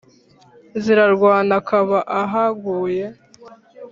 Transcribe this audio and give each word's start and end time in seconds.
zirarwana 0.83 1.53
akaba 1.61 1.99
ahaguye 2.21 3.05